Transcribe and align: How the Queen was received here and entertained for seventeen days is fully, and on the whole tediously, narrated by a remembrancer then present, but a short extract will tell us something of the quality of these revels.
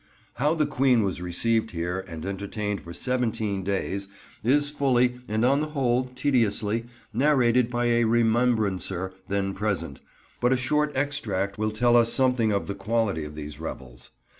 How 0.37 0.55
the 0.55 0.65
Queen 0.65 1.03
was 1.03 1.21
received 1.21 1.69
here 1.69 2.03
and 2.07 2.25
entertained 2.25 2.81
for 2.81 2.91
seventeen 2.91 3.63
days 3.63 4.07
is 4.43 4.71
fully, 4.71 5.19
and 5.27 5.45
on 5.45 5.59
the 5.59 5.67
whole 5.77 6.05
tediously, 6.15 6.85
narrated 7.13 7.69
by 7.69 7.85
a 7.85 8.05
remembrancer 8.05 9.13
then 9.27 9.53
present, 9.53 9.99
but 10.39 10.51
a 10.53 10.57
short 10.57 10.91
extract 10.95 11.59
will 11.59 11.69
tell 11.69 11.95
us 11.95 12.11
something 12.11 12.51
of 12.51 12.65
the 12.65 12.73
quality 12.73 13.25
of 13.25 13.35
these 13.35 13.59
revels. 13.59 14.09